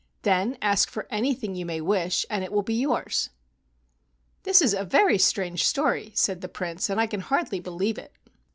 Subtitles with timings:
[0.23, 3.29] Then ask for anything you may wish, and it will be yours."
[4.41, 8.11] "This is a very strange story," said the Prince, "and I can hardly believe it."